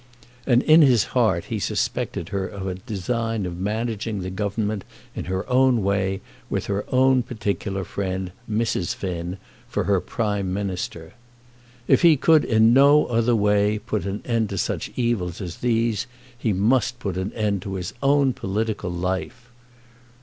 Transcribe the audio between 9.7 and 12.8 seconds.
her Prime Minister. If he could in